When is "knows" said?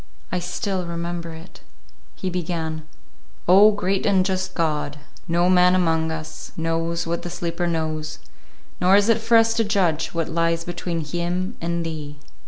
6.57-7.05, 7.67-8.17